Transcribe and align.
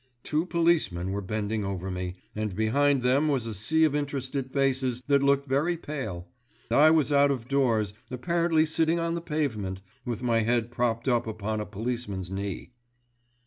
Two 0.23 0.47
policemen 0.47 1.11
were 1.11 1.21
bending 1.21 1.63
over 1.63 1.91
me, 1.91 2.15
and 2.35 2.55
behind 2.55 3.03
them 3.03 3.27
was 3.27 3.45
a 3.45 3.53
sea 3.53 3.83
of 3.83 3.93
interested 3.93 4.51
faces 4.51 4.99
that 5.05 5.21
looked 5.21 5.47
very 5.47 5.77
pale, 5.77 6.27
I 6.71 6.89
was 6.89 7.11
out 7.11 7.29
of 7.29 7.47
doors, 7.47 7.93
apparently 8.09 8.65
sitting 8.65 8.97
on 8.97 9.13
the 9.13 9.21
pavement, 9.21 9.83
with 10.03 10.23
my 10.23 10.39
head 10.39 10.71
propped 10.71 11.07
up 11.07 11.27
upon 11.27 11.59
a 11.61 11.67
policeman's 11.67 12.31
knee. 12.31 12.71